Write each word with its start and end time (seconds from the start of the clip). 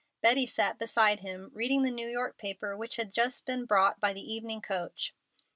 Betty 0.23 0.47
sat 0.47 0.79
beside 0.79 1.19
him, 1.19 1.51
reading 1.53 1.83
the 1.83 1.91
New 1.91 2.07
York 2.07 2.35
paper 2.39 2.75
which 2.75 2.95
had 2.95 3.13
just 3.13 3.45
been 3.45 3.65
brought 3.65 3.99
by 3.99 4.13
the 4.13 4.33
evening 4.33 4.59
coach. 4.59 5.13